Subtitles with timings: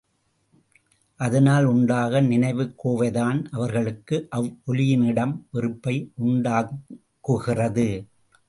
[1.15, 7.87] அதனால் உண்டாகும் நினைவுக் கோவைதான் அவர்களுக்கு அவ்வொலியினிடம் வெறுப்பை உண்டாக்குகிறது.